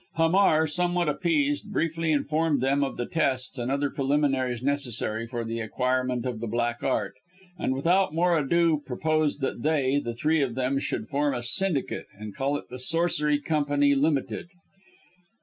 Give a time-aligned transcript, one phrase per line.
[0.15, 5.59] Hamar, somewhat appeased, briefly informed them of the tests and other preliminaries necessary for the
[5.59, 7.13] acquirement of the Black Art,
[7.59, 12.07] and without more ado proposed that they the three of them should form a Syndicate
[12.17, 14.47] and call it the Sorcery Company Limited.